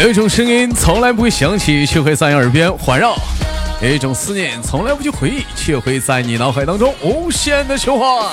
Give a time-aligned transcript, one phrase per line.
[0.00, 3.16] 有一种声音从来不会响起，却会在你耳边环绕；
[3.82, 8.30] 有一种思念从来不去回忆，却会在你脑海当中无限的循环。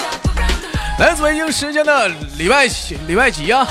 [0.99, 2.07] 来自北京时间的
[2.38, 2.70] 礼拜？
[3.07, 3.67] 礼拜几呀？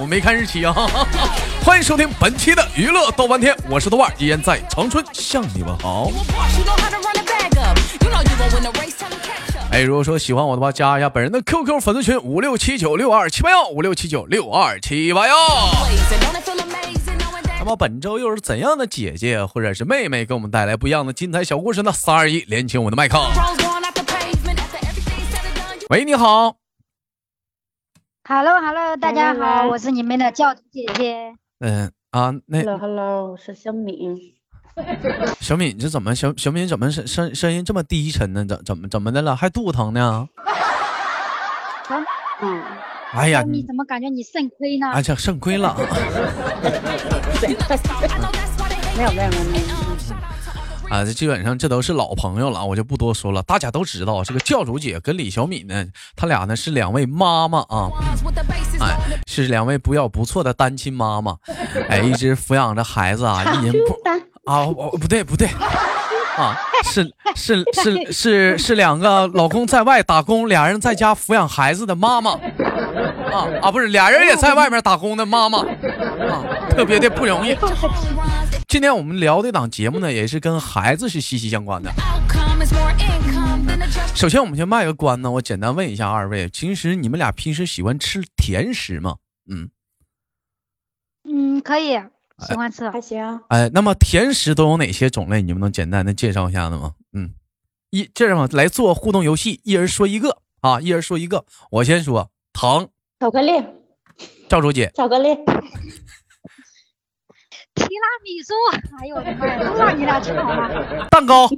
[0.00, 0.74] 我没看日期啊！
[1.62, 6.10] 欢迎收听本期的娱乐豆瓣天，我是豆瓣，依然在长春向你们好。
[9.72, 15.34] 哎，如果说喜欢我的话，加一下本人的 QQ 粉丝群五六七九六二七八幺五六七九六二七八幺。
[17.58, 21.90] 那么本周又是怎样的姐姐或者是妹妹给我们带来不一样的精彩小故事呢？
[21.90, 23.18] 三二一，连起我们的麦克。
[25.88, 26.56] 喂，你好。
[28.24, 31.34] Hello，Hello，大家好，我是你们的教主姐姐。
[31.60, 34.34] 嗯啊，那 Hello，Hello，我是小敏。
[35.40, 38.44] 小敏，这怎么小小敏怎么声声声音这么低沉呢？
[38.44, 39.36] 怎怎么怎么的了？
[39.36, 40.28] 还肚子疼呢？
[42.40, 42.62] 嗯。
[43.14, 44.90] 哎呀，你怎么感觉你肾亏呢？
[44.94, 45.76] 哎，这肾亏了。
[48.96, 49.64] 没有没有没有没有。
[50.88, 53.42] 啊，这基本上这都是老朋友了，我就不多说了。
[53.42, 55.86] 大家都知道，这个教主姐跟李小敏呢，
[56.16, 57.90] 她俩呢是两位妈妈啊，
[58.80, 61.36] 哎，是两位不要不错的单亲妈妈，
[61.88, 63.94] 哎，一直抚养着孩子啊，一人不
[64.44, 65.46] 啊，我不对不对
[66.36, 67.04] 啊，是
[67.36, 77.56] 是是 是是两个老公在外打工，俩人在家抚养孩子的妈妈啊啊，不是俩人也在外面打工的妈妈啊，特别的不容易。
[78.68, 81.92] 今天我们聊这档节目呢，也是跟孩子是息息相关的。
[84.14, 89.16] 首先，我们先卖个关呢，我简单问一下二位，平时你们俩平时喜欢吃甜食吗？
[89.50, 89.68] 嗯，
[91.28, 92.00] 嗯，可以，
[92.38, 93.40] 喜欢吃，还行。
[93.48, 95.42] 哎，那么甜食都有哪些种类？
[95.42, 96.94] 你们能简单的介绍一下子吗？
[97.12, 97.34] 嗯，
[97.90, 101.44] 一这样来做互动游戏，一人说一个啊，一人说一个。
[101.70, 102.88] 我先说糖，
[103.20, 103.52] 巧克力，
[104.48, 105.34] 赵主姐，巧克力。
[107.74, 108.52] 提拉米苏，
[109.00, 111.08] 哎呦我的妈呀， 都让你俩抢了。
[111.10, 111.48] 蛋糕，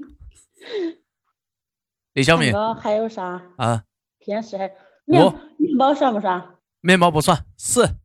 [2.15, 2.53] 李小敏。
[2.81, 3.83] 还有啥啊？
[4.21, 4.71] 甜食还
[5.05, 5.21] 面
[5.59, 6.57] 面包算不算？
[6.81, 7.45] 面包不算。
[7.57, 7.97] 四、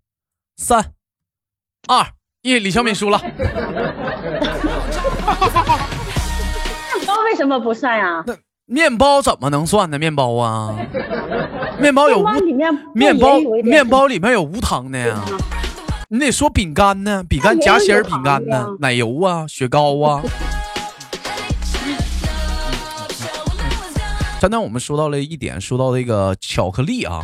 [0.58, 0.94] 三、
[1.88, 3.20] 二、一，李小敏输了。
[3.20, 3.34] 面
[7.06, 8.24] 包为什么不算呀？
[8.26, 8.34] 那
[8.66, 10.00] 面包怎么能算呢？
[10.00, 10.74] 面包啊，
[11.80, 12.24] 面包有无
[12.56, 15.22] 面面包面包里面有无糖的呀。
[16.08, 20.24] 你得说饼干呢，饼干夹心儿饼干呢，奶油啊，雪糕啊。
[24.40, 27.22] 刚才我们说到了一点，说到这个巧克力啊，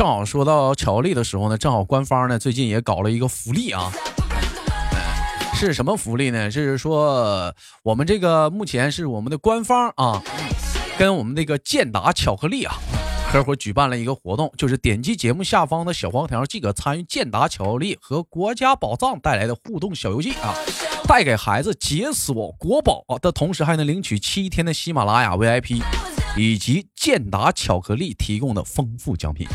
[0.00, 3.92] 正好说到巧克力的时候呢，正好官方呢最近也搞了一个福利啊，
[5.54, 6.50] 是什么福利呢？
[6.50, 10.22] 是说我们这个目前是我们的官方啊，
[10.96, 12.74] 跟我们那个健达巧克力啊。
[13.30, 20.54] 合伙举办了一个活动，就是点击节目下方的小黄条即可参与健达巧克力和国家宝藏带来的互动小游戏啊，
[21.06, 25.82] 带给孩子解锁国宝的同时，还能领取七天的喜马拉雅 VIP，
[26.38, 29.46] 以及健达巧克力提供的丰富奖品。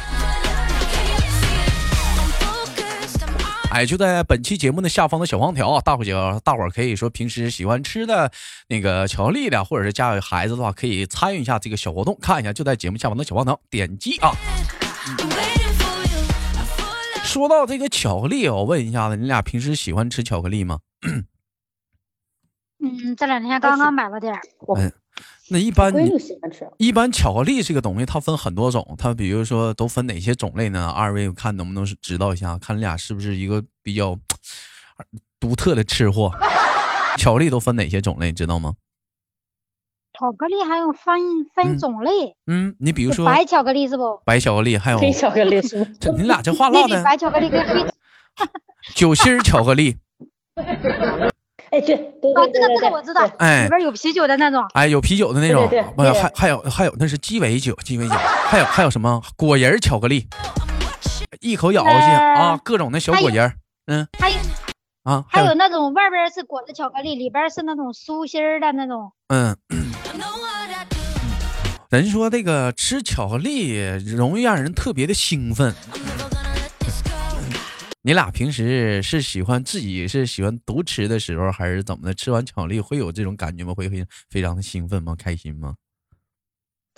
[3.76, 8.32] 哎，就在本期节目的下方的小黄条啊，大伙儿大伙儿可以说平时喜欢吃的
[8.70, 14.32] 那个巧克力的，或者是家有孩子的话，可以参与一下这个小活动，看一下就在节目下方的小黄条点击啊。
[17.26, 20.80] 说到这个巧克力，我问一下子，你俩平时喜欢吃巧克力吗？
[22.80, 24.42] 嗯，这两天刚刚买了点儿。
[24.78, 24.90] 嗯。
[25.50, 25.94] 那一般
[26.78, 30.90] 一般巧克力这个东西，它分很多种，它比如说都分哪些种类呢？
[30.90, 34.18] 二位看能不能知道一下，看你俩是不是一个比较
[35.40, 36.32] 独特的吃货？
[37.18, 38.74] 巧克力都分哪些种类，知道吗？
[40.18, 42.36] 巧克力还有分分种类。
[42.48, 44.20] 嗯，你比如说白巧克力是不？
[44.26, 45.94] 白巧克力还有黑巧克力是不？
[46.00, 47.04] 这你俩这话唠 的。
[47.04, 47.86] 白巧克力跟黑
[48.96, 49.98] 酒心巧克力。
[51.72, 60.28] 哎，对，啊，这个这个我知道，哎，里边有啤酒的那种，哎，有啤酒的那种，不，还还有还有那是鸡尾酒，鸡尾酒，还有还有什么果仁巧克力，
[61.42, 63.52] 一口咬下去啊，各种的小果仁，
[63.88, 64.36] 嗯，还有
[65.04, 69.56] 啊，还有那种外边是裹着巧克力，里边是那种酥心的那种，嗯，
[71.90, 73.78] 人说这个吃巧克力
[74.16, 75.74] 容易让人特别的兴奋。
[78.06, 82.14] 你俩平时是喜欢自己是喜欢独吃的时候，还是怎么的？
[82.14, 83.74] 吃完巧克力会有这种感觉吗？
[83.76, 85.16] 会非非常的兴奋吗？
[85.18, 85.74] 开心吗？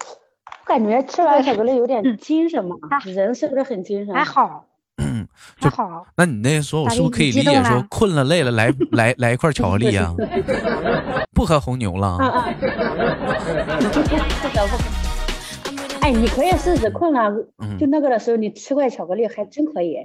[0.04, 2.75] 我感觉吃完巧克力有点精神嘛，
[3.06, 4.13] 人是不是很精神？
[4.13, 4.65] 还好，
[5.56, 6.06] 还好。
[6.18, 10.13] 那你那说，我是不是可以理解说， 困了累了来来来一块巧克力啊？
[11.31, 12.18] 不喝红牛了。
[16.07, 17.30] 哎，你可以试试困了，
[17.77, 19.98] 就那个的时候，你吃块巧克力还真可以。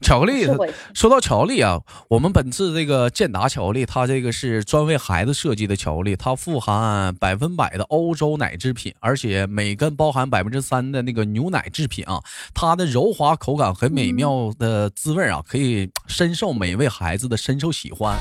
[0.00, 0.46] 巧克力，
[0.94, 1.78] 说到巧克力啊，
[2.08, 12.22] 我们本次这个健达巧克力，它这个是专为孩子设计的巧克力，它富含百分百的欧洲奶制品，而且每根包含百分之三的那个牛奶制品啊，
[12.54, 18.16] 它的柔滑口感和美妙的滋味啊，可以深受每位孩子的深受喜欢。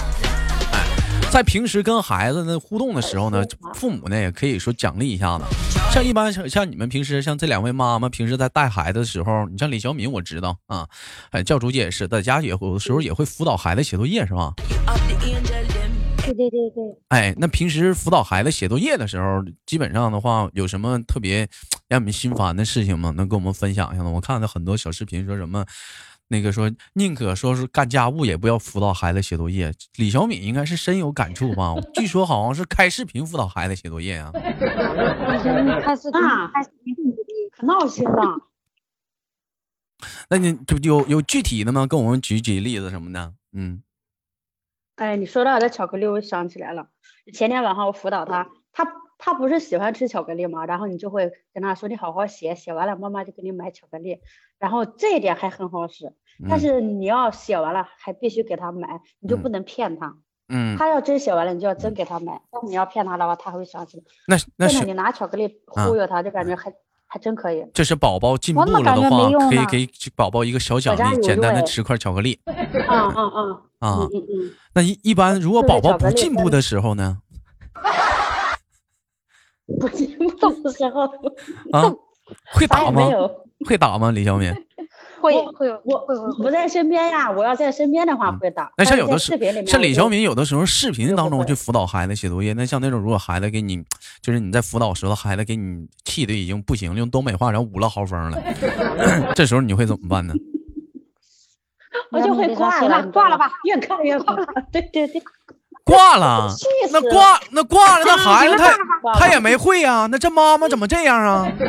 [1.32, 3.46] 在平时跟孩子呢互动的时候呢，
[3.76, 5.46] 父母呢也可以说奖励一下子。
[5.92, 10.88] 像一般像像你们平时像这两位妈妈平时在带孩子的时候，你像李小敏我知道啊，
[11.30, 14.54] 哎教主姐也是在家也有的时候也会辅导孩子写作业是吧？
[16.26, 16.84] 对对对对。
[17.08, 21.48] 哎，那平时辅导孩子写作业的时候，基本上的话有什么特别
[21.88, 23.12] 让你们心烦的事情吗？
[23.16, 24.10] 能跟我们分享一下吗？
[24.10, 25.64] 我看到很多小视频说什么。
[26.32, 29.74] 那个说宁可说是干家务，也不要辅导孩子写作业。
[29.98, 31.74] 李小敏应该是深有感触吧？
[31.94, 34.32] 据说好像是开视频辅导孩子写作业啊。
[34.34, 36.22] 开视频，
[36.54, 36.96] 开视频
[37.52, 38.48] 可闹心了。
[40.30, 41.88] 那你就有有具体的吗？
[41.88, 43.34] 跟我们举举例子什么的。
[43.52, 43.82] 嗯。
[44.96, 46.90] 哎，你说到这巧克力，我想起来了。
[47.34, 48.86] 前天晚上我辅导他，他
[49.22, 50.66] 他不是喜欢吃巧克力吗？
[50.66, 54.22] 然后你就会跟他说：“你好好写，写完了妈妈就给你买巧克力。”
[54.58, 56.12] 然后这一点还很好使。
[56.50, 60.16] 但是你要写完了，还必须给他买，你就不能骗他。
[60.48, 62.42] 嗯，他要真写完了，你就要真给他买。
[62.50, 64.04] 但你要骗他的话，他会想起来。
[64.26, 66.74] 那那是你拿巧克力忽悠他，就感觉还
[67.06, 67.66] 还真可以。
[67.74, 72.40] 这是宝宝进步了的话，可以给宝宝一个小奖励，简单的吃块巧克力。
[72.48, 72.56] 嗯
[72.88, 74.52] 嗯嗯啊嗯嗯。
[74.74, 77.18] 那一一般如果宝宝不进步的时候呢？
[79.80, 80.30] 不进步
[80.64, 81.02] 的时候
[81.72, 81.92] 啊？
[82.54, 83.02] 会打吗？
[83.66, 84.12] 会打吗？
[84.12, 84.54] 李小敏？
[85.22, 86.06] 会会我
[86.38, 88.72] 不在身边呀，我要在身边的话会打。
[88.78, 93.84] 那像有的视频里，像李小敏有的时候视频当中去辅导孩子写作业，那像那种如果孩子给你，
[94.22, 98.42] 就是你在辅导时候，孩子给你气的已经不行了，用东北话然后捂了豪风了，
[99.36, 100.34] 这时候你会怎么办呢？
[102.12, 104.36] 我就会挂了，挂了吧，越看越挂。
[104.72, 105.22] 对对对，
[105.90, 106.54] 挂了。
[106.92, 111.52] 那挂那挂了，那孩子他他也没会呀，那这妈妈怎么这样啊？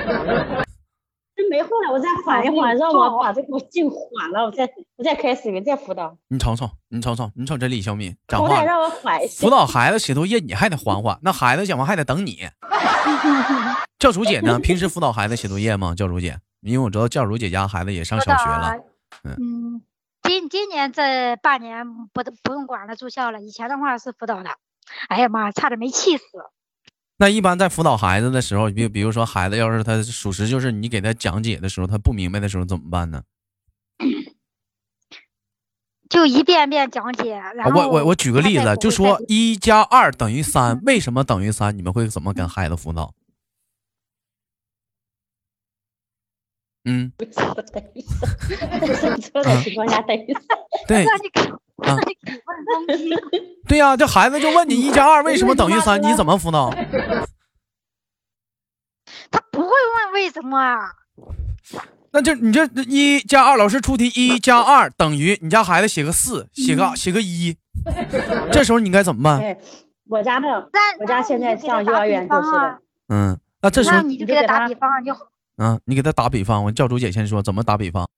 [1.50, 6.17] 没会了，我再缓一缓，让我把这个劲缓了，我再我再开视频再辅导。
[6.28, 8.62] 你瞅瞅，你瞅瞅，你瞅这李小敏讲话。
[8.62, 9.40] 让我缓一下。
[9.40, 11.19] 辅导孩子写作业，你还得缓缓。
[11.23, 12.49] 那孩子讲完还得等你。
[13.99, 14.61] 教主姐呢？
[14.61, 15.93] 平时辅导孩子写作业吗？
[15.96, 18.76] 教主姐，因为我知道教主姐家孩子也上小学了。
[19.25, 19.82] 嗯，
[20.31, 23.41] 今今年这半年不不用管了，住校了。
[23.43, 24.50] 以前的话是辅导的。
[25.09, 26.23] 哎呀妈，差点没气死。
[27.17, 33.25] 那一般在辅导孩子的时候，比比如说孩子要是他属实就是你给他讲解的时候，他不明白的时候怎么办呢？
[36.09, 37.35] 就一遍遍讲解。
[37.56, 41.76] 然后我我我举个例子，就说一加二等于三，为什么等于三？
[41.76, 43.12] 你们会怎么跟孩子辅导？
[46.90, 47.12] 嗯。
[47.16, 50.42] 不等于三，错的情况下等于三。
[50.88, 51.06] 对。
[51.81, 51.96] 啊，
[53.66, 56.70] 对呀，这孩子就问你一加二为什么等于三，你怎么辅导？
[59.31, 60.92] 他不会问为什么啊？
[62.12, 67.56] 那就你这一加二，老师出题一加二等于你家孩子写个四，写个写个一，
[68.52, 69.56] 这时候你该怎么办？
[70.10, 72.78] 我家没有，我家现在上幼儿园就是的。
[73.09, 75.16] 嗯，那这时候你就给他打比方就。
[75.62, 78.09] 嗯，你给他打比方，我教主姐先说怎么打比方。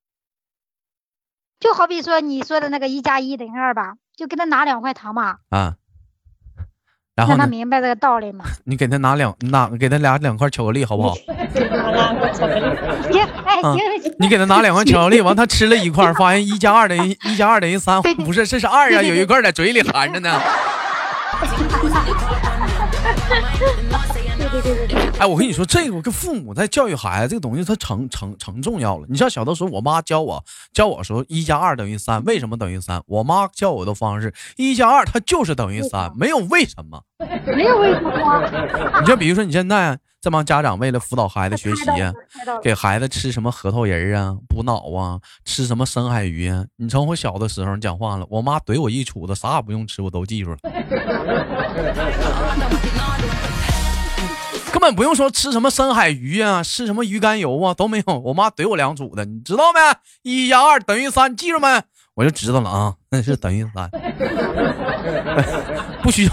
[1.58, 5.74] 就好比说你说的那个一加一等于二吧，就给他拿两块糖嘛，啊，
[7.16, 8.44] 然后让他明白这个道理嘛。
[8.64, 11.16] 你给他拿两拿，给他俩两块巧克力，好不好？
[14.20, 20.38] 你给他拿两块巧克力，完他吃了一块，发现一加二等于一加二等于三，不是，这是二啊，有一块在嘴里含着呢。
[25.18, 29.06] 哎，我跟你说，这个跟父母在教育孩子这个东西，它成成成重要了。
[29.08, 33.02] 你像小的时候，我妈教我教我说一加二等于三，为什么等于三？
[33.06, 37.02] 我妈教我的方式，一加二它就是等于三，没有为什么，
[37.46, 39.00] 没有为什么。
[39.00, 42.12] 你就比如说你现在这帮家长为了辅导孩子学习呀，
[42.62, 46.64] 给孩子吃什么核桃仁啊，补脑啊，吃什么深海鱼啊？
[46.76, 50.58] 你从我小的时候讲话了，我妈怼我一杵子，啥也不用吃，我都记住了。
[54.82, 58.18] 根本不用说吃什么深海鱼啊，吃什么鱼肝油啊，都没有。
[58.18, 59.78] 我妈怼我两组的，你知道没？
[60.22, 61.68] 一加二等于三，记住没？
[62.14, 63.88] 我就知道了啊，那 是等于三，
[66.02, 66.32] 不需要。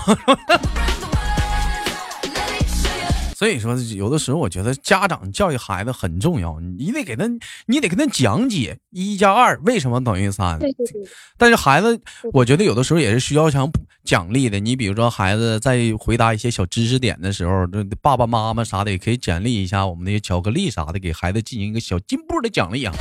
[3.40, 7.24] 所以说，有的时候我觉得家长教育孩子很重要，你得给他，
[7.68, 10.60] 你得跟他讲解一加二为什么等于三。
[10.60, 11.10] 对对对。
[11.38, 11.98] 但是孩子，
[12.34, 13.72] 我觉得有的时候也是需要想
[14.04, 14.60] 奖励的。
[14.60, 22.94] 你比如说，孩子在回答一些小知识点的时候，这爸爸妈妈啥的也可以奖励一下我们那些巧克力啥的，给孩子进行一个小进步的奖励啊。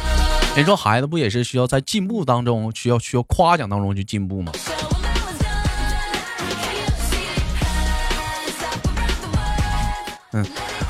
[0.54, 4.52] 人说孩子不也是需要在进步当中，需要需要夸奖当中去进步吗？
[10.32, 10.44] 嗯，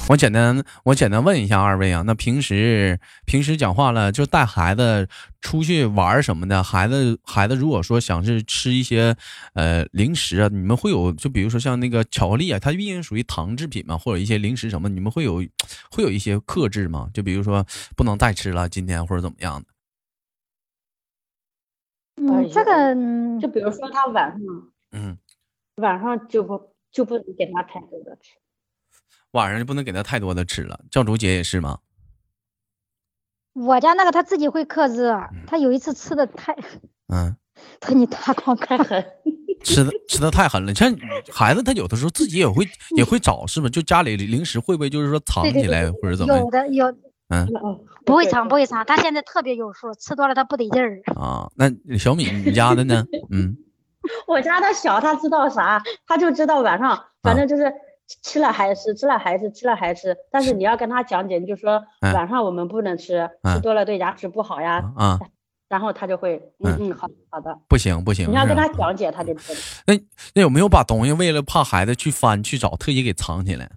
[0.09, 5.09] 我简单我简单问一下二位啊，那平时平时讲话了，就带孩子
[5.40, 9.16] 出去玩什么的，孩子孩子如果说想是吃一些
[9.54, 15.37] 呃零食啊，你们会有就比如说像那个巧克力啊，它毕竟属于糖制品嘛，或者一些零食什么，你们会有
[15.92, 17.09] 会有一些克制吗？
[17.14, 17.64] 就比如说
[17.97, 19.66] 不能再吃了，今天或者怎么样的？
[22.16, 24.40] 嗯，这个就比如说他晚上，
[24.90, 25.16] 嗯，
[25.76, 28.33] 晚上就不就不能给他太多的吃。
[29.33, 31.79] 晚上就不能给他太多的吃了，教主姐也是吗？
[33.55, 35.13] 我家那个他自己会克制，
[35.47, 36.55] 他有一次吃的太，
[37.13, 37.37] 嗯，
[37.81, 39.05] 他你他光太狠，
[39.65, 40.73] 吃的吃的太狠了。
[40.75, 40.95] 像
[41.33, 42.65] 孩子他有的时候自己也会
[42.97, 43.71] 也会找，是不是？
[43.71, 46.39] 就家里零食会不会就是说藏起来或者怎么？
[46.39, 46.87] 有的有，
[47.31, 47.47] 嗯，
[48.07, 51.51] 不会藏不会藏，他现在特别有数，吃多了他不得劲儿啊。
[51.57, 51.69] 那
[51.99, 53.05] 小米你家的呢？
[53.31, 53.57] 嗯，
[54.29, 55.83] 我家的小他知道啥？
[56.07, 57.73] 他就知道晚上反正就是。
[58.23, 60.17] 吃了还是，吃了还是，吃了还是。
[60.31, 64.83] 但是你要跟他讲解，你就说晚上我们不能吃，吃多了对牙齿不好呀。
[64.97, 65.19] 啊，
[65.69, 67.59] 然后他就会，嗯嗯，好好的。
[67.69, 69.35] 不行不行，你要跟他讲解，他就。
[69.87, 69.95] 那
[70.35, 73.71] 那有没有把东西为了怕孩子去翻去找，特意给藏起来？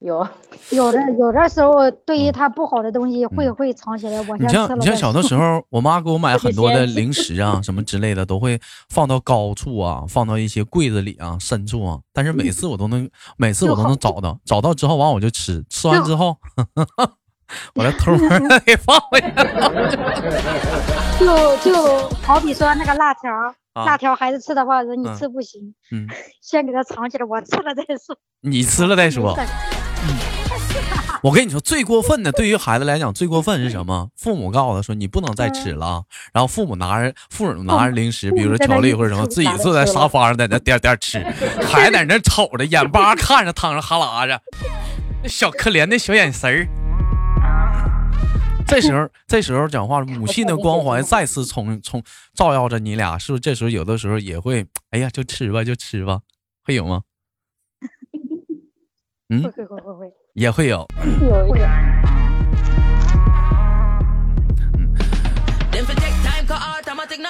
[0.00, 0.26] 有
[0.70, 4.20] 有的有的时候，对于他不好的东西会会藏起来。
[4.28, 8.60] 我你像你像小的时候， 我妈给我买很多的 零食啊，什么之类的，都会
[8.90, 11.98] 放到高处啊，放到一些柜子里啊，深处啊。
[12.12, 16.36] 但是每次我都能，每次我都能找到，找到之后完我就吃，吃完之后，
[17.74, 19.26] 我再偷摸的给放回去。
[21.18, 23.32] 就就好比说那个辣条，
[23.86, 26.06] 辣条孩子吃的话，说你吃不行，嗯，
[26.42, 28.14] 先给他藏起来，我吃了再说。
[28.42, 29.34] 你吃了再说。
[31.22, 34.10] 我跟你说，最过分的，对于孩子来讲，最过分是什么？
[34.16, 41.18] 父母告诉他说：“你不能再吃了。”然后父母拿着，父母拿着零食，比如说巧克力或者什么，自己坐在沙发上在那点点吃，
[41.66, 44.40] 孩子在那瞅着，眼巴看着，淌着哈喇子，
[45.22, 46.68] 那小可怜的小眼神儿。
[48.66, 52.02] 这时候， 这时候讲话，母亲的光环再次冲冲
[52.34, 53.40] 照耀着你俩，是不是？
[53.40, 56.20] 这时候有的时候也会，哎呀，就吃吧，就吃吧，
[56.64, 57.02] 会有吗？
[59.28, 60.25] 嗯，会会会会会。
[60.36, 60.86] 也会有，
[61.22, 61.66] 有一点。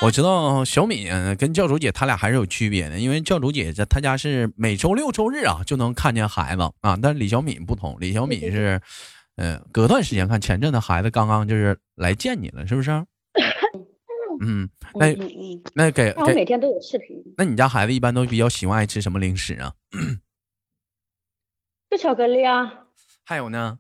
[0.03, 8.81] 我知道小敏跟教主姐他俩还是有区别的，因为教主姐在她家是每周六周日啊就能看见孩子啊，但李小敏不同，李小敏是，
[9.37, 10.41] 嗯，隔段时间看。
[10.41, 12.91] 前阵子孩子刚刚就是来见你了，是不是？
[14.43, 15.17] 嗯，那
[15.75, 17.17] 那给我每天都有视频。
[17.39, 19.73] 那你家孩子一般都比较喜欢爱吃什么零食啊？
[21.89, 22.86] 就巧克力啊。
[23.29, 23.77] 还有呢，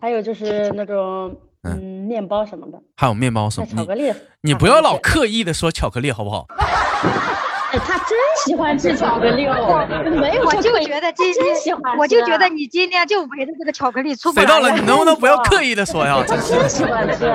[0.00, 6.46] 还有就是那种嗯面包什么的，还有面包什么巧克力，你不要老刻意的说巧克力好不好？
[7.70, 9.86] 哎，他真喜欢吃巧克力哦！
[10.20, 11.32] 没有，我就觉得今
[11.62, 14.44] 天，我就觉得你今天就围着这个巧克力出不来。
[14.44, 14.72] 谁到了？
[14.74, 16.20] 你能不能不要刻意的说呀？
[16.26, 16.36] 真
[16.68, 17.30] 喜欢吃，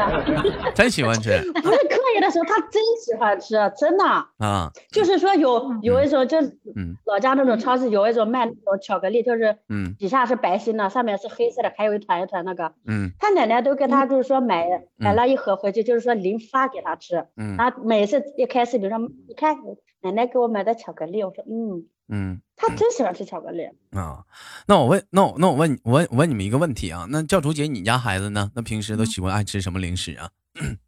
[0.75, 1.39] 真喜欢吃。
[1.53, 4.71] 不是刻意的时候，他真喜欢吃，真的啊。
[4.91, 6.39] 就是说有有一种，就
[6.75, 12.73] 嗯，老家那种超市有一种卖那种巧克力，就是嗯，底下是白心的，上面是黑色的，还有一团一团那个。
[12.85, 13.11] 嗯。
[13.19, 17.27] 他奶奶都跟他就是说买买了一盒回去，就是说零发给他吃。
[17.37, 17.55] 嗯。
[17.57, 19.57] 然后每次一开始，比如说你看。
[20.01, 24.23] 奶奶给我买的巧克力，我说嗯嗯，他真喜欢吃巧克力啊。
[24.67, 28.51] 那我问，那我那我问我问我问你们一个问题啊，那教主姐，你家孩子呢？
[28.53, 30.29] 那平时都喜欢爱吃什么零食啊？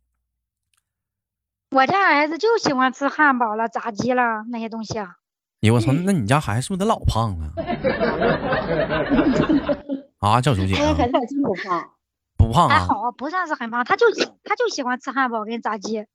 [1.72, 5.16] 我家儿子就喜欢吃汉堡了、炸鸡了那些东西啊。
[5.62, 7.52] 哎我操，那你家孩子是不是得老胖了？
[10.20, 11.90] 啊，叫主姐，孩子还真不胖，
[12.38, 14.06] 不胖啊，还好，不算是很胖，他就
[14.44, 16.06] 他就喜欢吃汉堡跟炸鸡。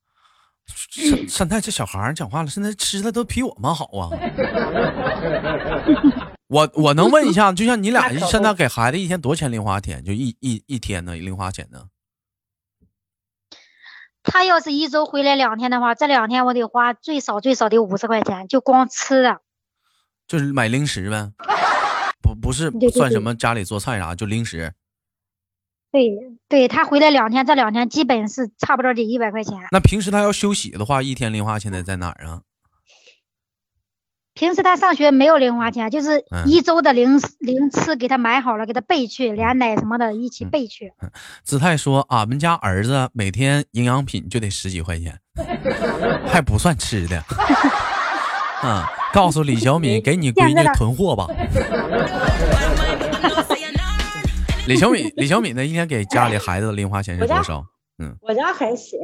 [0.67, 4.09] 现现在这小孩讲话了，现在吃的都比我们好啊！
[6.47, 10.03] 我 我能问一下，就像你俩现在给孩子一天多少钱零花钱？
[10.05, 11.87] 就一一一天的零花钱呢？
[14.23, 19.41] 他要是一周回来两天的话，这两天我得花最少最少得五十块钱，就光吃的。
[20.27, 21.33] 就是买零食呗？
[22.23, 24.73] 不不是算什么家里做菜啥，就零食。
[25.91, 26.09] 对，
[26.49, 29.59] 对他回来两天，这两天基本是差不多得一百块钱。
[29.73, 32.43] 那平时他要休息的话，一天零花钱得在哪儿啊？
[34.35, 40.93] 平时他上学没有零花钱，就是嗯一周的零零吃给他买好了，给他备去，连奶什么的一嗯起备去。
[41.45, 45.19] 子泰说，俺们家儿子每天营养品就得十几块钱，
[46.27, 47.23] 还不算吃的。
[48.63, 51.27] 啊， 告诉李小敏，给你闺女囤货吧。
[54.67, 57.65] 李小敏，李小敏呢，一天给家里孩子的零花钱是多少？
[58.21, 58.99] 我家还行，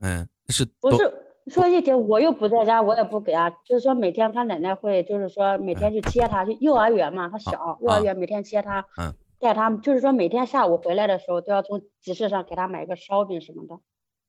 [0.00, 1.12] 嗯，是多不是
[1.48, 13.80] 说一天我又不在家，我也不给啊，就是说每天他奶奶会，就是说每天去接他，去幼儿园嘛，他小，幼儿园每天接他，嗯，带他，就是说每天下午回来的时候都要从集市上给他买个烧饼什么的。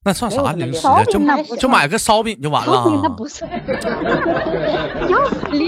[0.06, 0.82] 那算啥零食？
[1.06, 1.14] 就
[1.56, 3.16] 就买个烧饼就完了烧饼那啊。
[3.16, 3.56] 不是，零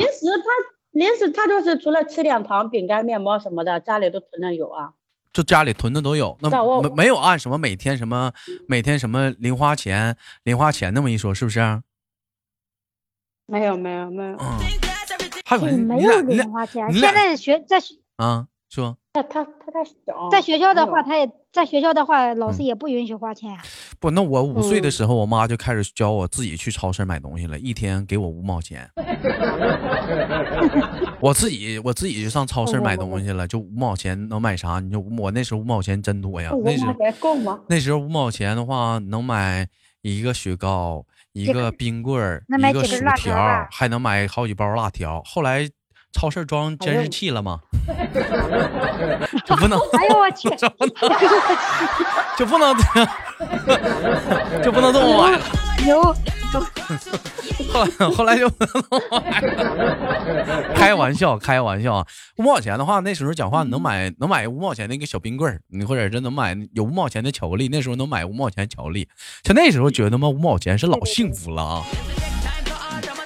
[0.02, 0.50] 食他
[0.92, 4.92] 零食他就是除了吃点糖、饼干、面包什么的，家里都囤着有啊。
[5.36, 6.50] 就家里囤的都有，那
[6.82, 8.32] 没没有按什么每天什么
[8.70, 11.60] 每天什么零花钱零花钱那么一说，是不是？
[13.46, 14.58] 没有没有没有，嗯，
[15.44, 16.90] 还有没有零花钱。
[16.94, 20.30] 现在学在学啊，说他他他太小。
[20.30, 23.58] 在学校的话，他也在学校的话，老师嗯也不允许花钱。
[24.00, 28.90] 不，那我五岁的嗯时候，我妈就开始教我自己去超市买东西了，一天给我五毛钱。
[31.22, 34.80] 我自己我自己就上超市买东西了，就五毛钱能买啥？
[34.80, 37.62] 你就我那时候五毛钱真多呀，那时候毛钱够吗？
[37.70, 39.68] 那时候五毛钱的话，能买
[40.02, 45.22] 一个雪糕，一个个冰棍儿，一个薯条还能买好几包辣条。
[45.26, 45.68] 后来
[46.16, 47.60] 超市装监视器了吗？
[49.46, 50.50] 就不能哎呦我去！
[50.56, 50.96] 就不能
[52.40, 52.74] 就不能
[54.64, 55.40] 就不能这么玩了。
[55.86, 56.02] 有
[57.72, 60.74] 后来后来就不能这么买了。
[60.74, 62.08] 开玩笑，开玩笑啊！
[62.38, 69.10] 五毛钱的话，那时候讲话能买能买五毛钱的一个小冰棍儿，你或者是能买有五毛钱的巧克力，那时候能买五毛钱巧克力。
[69.44, 71.84] 像那时候觉得他妈，五毛钱是老幸福了啊。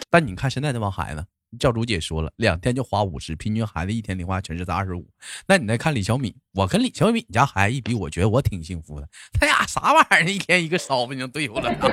[0.09, 1.23] 但你看现在这帮孩子，
[1.57, 5.07] 教主姐说了，两天就花五十，平均孩子一天零花钱是二十五。
[5.47, 9.07] 那你再看李小米，我跟李小米家孩子一比，我觉得我挺幸福的。
[9.33, 11.73] 他俩啥玩意儿，一天一个烧饼就对付了。
[11.73, 11.87] 太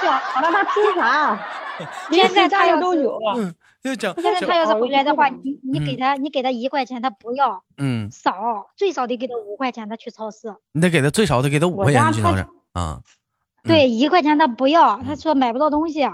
[0.00, 1.34] 小了，他吃啥？
[2.10, 3.34] 零现在他要是都有啊。
[3.36, 10.54] 嗯，就讲讲现在他要是回来的话，嗯你你给嗯他你给他一块钱，他不要，嗯，少最少得给他五块钱，他去超市。
[10.72, 13.00] 你得给他最少得给他五块钱他去超市啊。
[13.00, 13.02] 嗯
[13.64, 16.08] 对，一块钱他不要，他说买不到东西。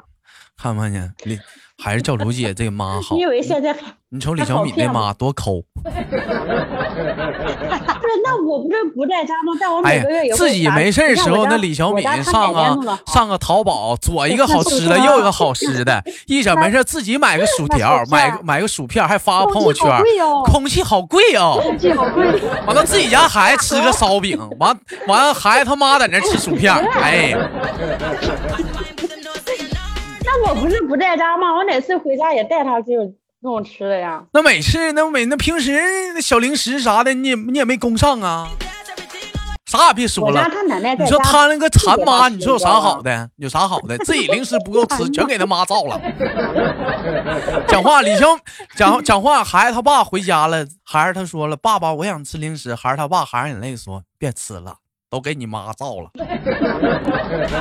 [0.60, 1.12] 看没看见？
[1.24, 1.38] 李
[1.76, 3.22] 还是叫卢姐这个妈好你。
[3.22, 5.96] 以为现在还你瞅李小敏那妈多抠， 不是？
[8.24, 9.52] 那我不是不在家吗？
[9.60, 21.58] 但我每个月也，会自己没事儿时候，那李小敏上啊改编弄得好上个淘宝，左一个好吃的， 右一个好吃的，一整没事儿自己买个薯条，那买个买个薯片，还发个朋友圈空气好贵哦，空气好贵哦。
[21.60, 22.40] 空气好贵。
[22.66, 27.34] 完了自己家孩子吃个烧饼，完完了孩子他妈在那吃薯片， 哎，
[28.72, 28.73] 那
[30.46, 31.54] 我不是不在家吗？
[31.54, 32.92] 我哪次回家也带他去
[33.40, 34.22] 弄吃的呀。
[34.32, 35.72] 那每次那每那平时
[36.14, 38.48] 那小零食啥的，你也你也没供上啊，
[39.64, 40.42] 啥也别说了。
[40.50, 41.10] 他奶奶在你。
[41.10, 43.30] 说他那个馋妈，你说有啥好的？
[43.36, 43.96] 有啥好的？
[43.98, 45.98] 自己零食不够吃，全给他妈造了。
[47.66, 48.38] 讲话，李兄
[48.76, 54.76] 讲讲话，孩子他爸回家了，孩子他说了，爸爸我想吃零食，孩子他爸含着眼泪说别吃了，
[55.14, 56.10] 都给你妈造了。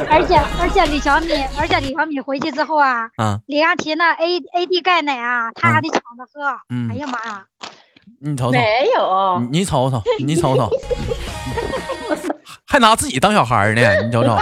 [0.10, 6.42] 而且而且李小米，而且李小米回去之后啊，啊，李佳琦那 A A D 钙奶啊，他还得抢着喝。
[6.72, 7.46] 嗯哎呀妈呀！
[8.22, 10.68] 你瞅瞅，没有，你你瞅瞅，你瞅瞅，
[12.66, 14.36] 还拿自己当小孩呢，你瞅瞅。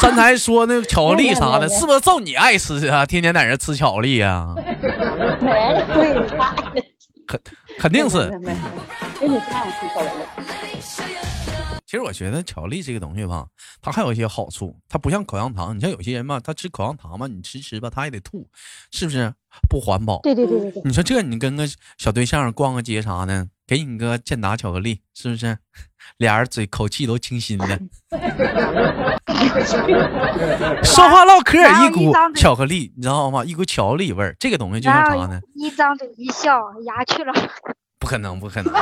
[0.00, 3.04] 刚才说那个巧克力啥的，是不是就你爱吃啊？
[3.04, 4.54] 天天在那吃巧克力啊？
[5.40, 6.54] 没有，对，他
[7.26, 7.40] 肯
[7.76, 8.30] 肯定是
[9.18, 10.10] 给你看吃巧克力。
[11.90, 13.44] 其实我觉得巧克力这个东西吧，
[13.82, 15.76] 它还有一些好处，它不像口香糖。
[15.76, 18.48] 你像有些人吧，他吃口香糖嘛，你吃吃吧，他也得吐，
[18.92, 19.34] 是不是？
[19.68, 20.20] 不环保。
[20.20, 21.66] 对对对对对，你说这你跟个
[21.98, 25.58] 小对象逛个街啥的，给你个健达巧克力，是不是？
[26.18, 27.66] 俩人嘴口气都清新的，
[30.84, 33.44] 说话唠嗑一股巧克力，你知道吗？
[33.44, 34.36] 一股巧克力味儿。
[34.38, 35.40] 这个东西就像啥呢？
[35.56, 37.32] 一张嘴一笑，牙去了。
[37.98, 38.72] 不可能，不可能。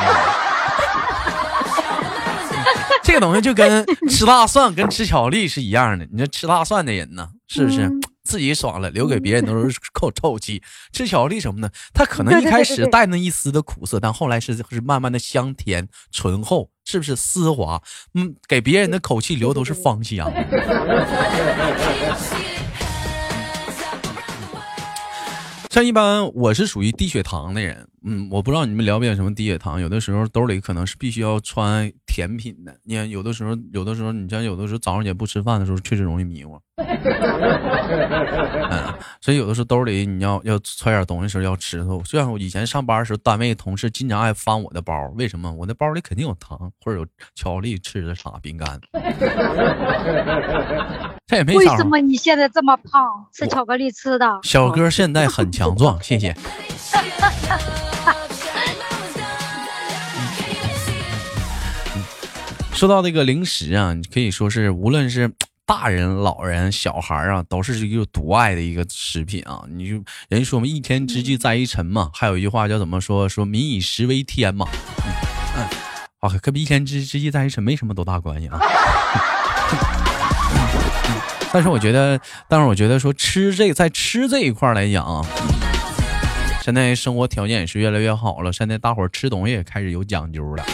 [3.09, 6.07] 这个东西就跟 吃大蒜跟吃巧克力是一样的。
[6.13, 10.63] 你说吃大蒜的人呢，是不是、嗯自己爽了，留给别人都是口臭气？
[10.93, 11.71] 吃巧克力什么呢？
[11.95, 17.81] 它可能一开始带那一丝的苦涩，但后来是是慢慢的香甜醇厚，是不是丝滑？
[18.13, 20.31] 嗯，给别人的口气留都是芳香。
[25.71, 32.75] 像一般我是属于低血糖的人，嗯，我不知道你们了不了解什么低血糖，有的时候兜里可能是必须要穿甜品的。
[32.85, 36.59] 你看，有的时候，有的时候，你像有的时候早上也不吃饭的时候，确实容易迷糊。
[36.79, 36.87] 嗯，
[39.21, 41.85] 所以有的时候兜里你要要揣点东西时候要吃。
[42.05, 45.53] 就像我以前上班的时候，单位同事经常爱翻我的包，为什么？
[45.53, 48.81] 我那包里肯定有糖或者有巧克力吃的啥饼干。
[51.27, 53.27] 这也没为什么你现在这么胖？
[53.35, 54.41] 吃巧克力吃的？
[54.45, 56.35] 小哥现在很强壮，谢谢。
[62.79, 65.29] 说到这个零食啊，可以说是无论是
[65.67, 69.65] 大人、老人、小孩啊，都是一个独爱的一个食品啊。
[69.69, 73.29] 你就人说嘛，一天之计在于晨嘛，还有一句话叫怎么说？
[73.29, 74.65] 说民以食为天嘛。
[75.57, 75.65] 嗯，
[76.21, 78.61] 啊，可比一天之之计在于晨没什么多大关系啊。
[81.53, 85.27] 但是我觉得，但是我觉得说吃这在吃这一块来讲啊。
[86.63, 90.65] 现在生活条件也是越来越好了，现在大伙儿吃东西也开始有讲究了。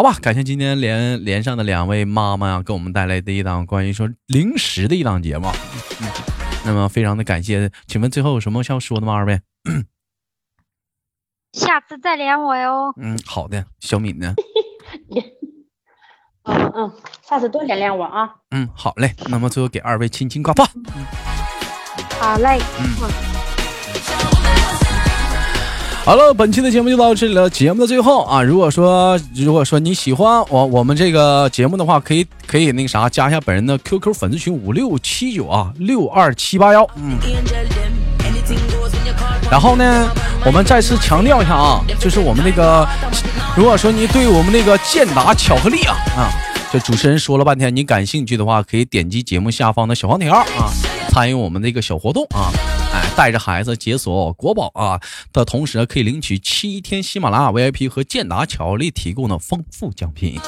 [0.00, 5.46] 好吧，感谢今天连连上的两位妈妈呀，给我们带来的一档关于说零食的一档节目。
[6.64, 9.12] 那么非常的感谢，请问最后有什么要说的吗？
[9.12, 9.42] 二位？
[11.52, 12.94] 下次再连我哟。
[12.96, 14.34] 嗯，好的，小敏呢？
[16.44, 16.90] 嗯嗯，
[17.22, 18.36] 下次多连连我啊。
[18.52, 19.14] 嗯，好嘞。
[19.28, 20.64] 那么最后给二位亲亲挂挂。
[22.18, 22.58] 好嘞。
[22.78, 23.29] 嗯。
[26.02, 27.48] 好了，本期的节目就到这里了。
[27.48, 36.84] 节目的最后啊，如果说如果说你喜欢我我们这个节目的话，可以可以那个啥，加一下本人的 QQ 粉丝群五六七九啊六二七八幺。
[36.96, 37.16] 嗯。
[39.50, 40.08] 然后呢，
[40.44, 42.88] 我们再次强调一下啊，就是我们那个，
[43.56, 46.30] 如果说你对我们那个健达巧克力啊啊，
[46.72, 50.72] 这主持人说了半天，你感兴趣的话，可以点击节目下方的小黄条啊，
[51.10, 52.50] 参与我们这个小活动啊。
[53.16, 55.00] 带着孩子解锁国宝啊
[55.32, 60.38] 的同时，可以领取七天喜马拉雅 VIP 和健达巧克力提供的丰富奖品。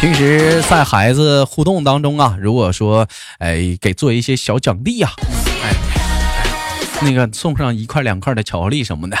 [0.00, 5.10] 平时在孩子互动当中啊，如果说哎给做一些小奖励呀，
[5.64, 5.74] 哎，
[7.02, 9.16] 那个送上一块两块的巧克力什么的。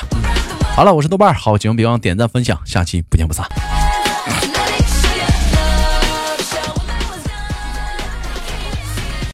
[0.76, 3.44] 好了，我是豆瓣，好节目别忘点赞分享，下期不见不散。